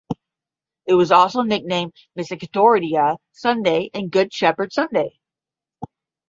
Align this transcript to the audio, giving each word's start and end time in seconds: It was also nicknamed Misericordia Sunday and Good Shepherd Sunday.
It 0.87 0.95
was 0.95 1.11
also 1.11 1.43
nicknamed 1.43 1.93
Misericordia 2.15 3.17
Sunday 3.33 3.91
and 3.93 4.09
Good 4.11 4.33
Shepherd 4.33 4.73
Sunday. 4.73 5.19